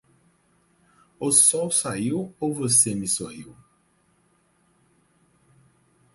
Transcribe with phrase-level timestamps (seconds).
[1.19, 3.55] O sol saiu ou você me sorriu?